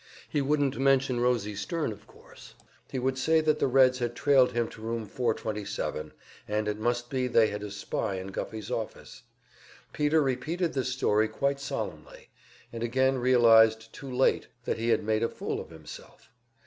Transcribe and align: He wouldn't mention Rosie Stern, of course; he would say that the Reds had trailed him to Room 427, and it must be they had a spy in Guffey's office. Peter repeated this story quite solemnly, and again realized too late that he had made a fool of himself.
He 0.27 0.41
wouldn't 0.41 0.79
mention 0.79 1.19
Rosie 1.19 1.55
Stern, 1.55 1.91
of 1.91 2.07
course; 2.07 2.55
he 2.91 2.97
would 2.97 3.19
say 3.19 3.39
that 3.39 3.59
the 3.59 3.67
Reds 3.67 3.99
had 3.99 4.15
trailed 4.15 4.51
him 4.51 4.67
to 4.69 4.81
Room 4.81 5.05
427, 5.05 6.11
and 6.47 6.67
it 6.67 6.79
must 6.79 7.11
be 7.11 7.27
they 7.27 7.49
had 7.49 7.61
a 7.61 7.69
spy 7.69 8.15
in 8.15 8.29
Guffey's 8.29 8.71
office. 8.71 9.21
Peter 9.93 10.23
repeated 10.23 10.73
this 10.73 10.89
story 10.91 11.27
quite 11.27 11.59
solemnly, 11.59 12.29
and 12.73 12.81
again 12.81 13.19
realized 13.19 13.93
too 13.93 14.11
late 14.11 14.47
that 14.65 14.79
he 14.79 14.89
had 14.89 15.03
made 15.03 15.21
a 15.21 15.29
fool 15.29 15.59
of 15.61 15.69
himself. 15.69 16.29